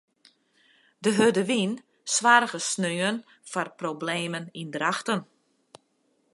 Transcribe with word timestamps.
De 1.03 1.11
hurde 1.17 1.43
wyn 1.49 1.73
soarge 2.15 2.59
saterdei 2.67 3.23
foar 3.51 3.69
problemen 3.81 4.45
yn 4.61 4.69
Drachten. 4.75 5.19